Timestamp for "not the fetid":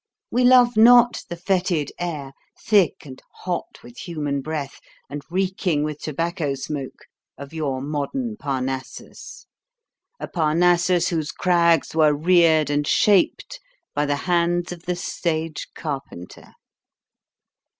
0.75-1.91